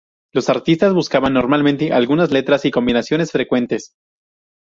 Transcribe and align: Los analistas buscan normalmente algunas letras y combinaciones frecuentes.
Los 0.33 0.49
analistas 0.49 0.95
buscan 0.95 1.31
normalmente 1.31 1.93
algunas 1.93 2.31
letras 2.31 2.65
y 2.65 2.71
combinaciones 2.71 3.31
frecuentes. 3.31 3.93